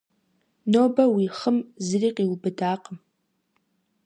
Нобэ 0.71 1.03
уи 1.15 1.25
хъым 1.37 1.57
зыри 1.85 2.09
къиубыдакъым. 2.15 2.97